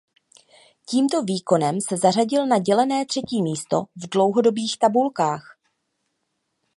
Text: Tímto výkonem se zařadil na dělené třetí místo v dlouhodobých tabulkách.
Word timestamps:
Tímto 0.85 1.23
výkonem 1.23 1.81
se 1.81 1.97
zařadil 1.97 2.47
na 2.47 2.59
dělené 2.59 3.05
třetí 3.05 3.41
místo 3.43 3.83
v 3.95 4.09
dlouhodobých 4.09 4.79
tabulkách. 4.79 5.57